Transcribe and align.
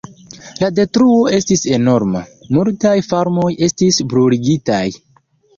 La 0.61 0.69
detruo 0.79 1.19
estis 1.39 1.61
enorma; 1.77 2.23
multaj 2.59 2.97
farmoj 3.11 3.47
estis 3.69 4.03
bruligitaj. 4.15 4.85